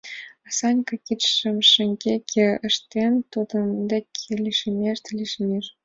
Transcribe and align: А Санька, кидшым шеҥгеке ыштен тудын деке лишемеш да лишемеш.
А 0.47 0.49
Санька, 0.57 0.95
кидшым 1.05 1.57
шеҥгеке 1.71 2.47
ыштен 2.67 3.13
тудын 3.31 3.67
деке 3.91 4.31
лишемеш 4.43 4.97
да 5.05 5.09
лишемеш. 5.19 5.65